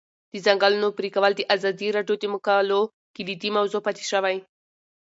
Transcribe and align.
د 0.31 0.33
ځنګلونو 0.45 0.87
پرېکول 0.97 1.31
د 1.35 1.41
ازادي 1.55 1.87
راډیو 1.97 2.15
د 2.19 2.25
مقالو 2.33 2.79
کلیدي 3.15 3.49
موضوع 3.57 3.81
پاتې 3.85 4.03
شوی. 4.11 4.37